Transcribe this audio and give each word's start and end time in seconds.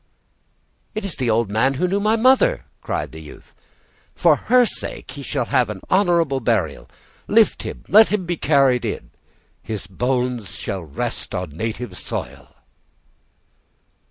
"It 0.95 1.05
is 1.05 1.15
the 1.17 1.29
old 1.29 1.51
man 1.51 1.75
who 1.75 1.87
knew 1.87 1.99
my 1.99 2.15
mother!" 2.15 2.65
cried 2.81 3.11
the 3.11 3.21
youth. 3.21 3.53
"For 4.15 4.35
her 4.35 4.65
sake 4.65 5.11
he 5.11 5.21
shall 5.21 5.45
have 5.45 5.79
honorable 5.91 6.39
burial; 6.39 6.89
lift 7.27 7.61
him, 7.61 7.83
and 7.85 7.93
let 7.93 8.11
him 8.11 8.25
be 8.25 8.35
carried 8.35 8.83
in; 8.83 9.11
his 9.61 9.85
bones 9.85 10.55
shall 10.55 10.81
rest 10.83 11.35
on 11.35 11.51
native 11.51 11.99
soil." 11.99 12.55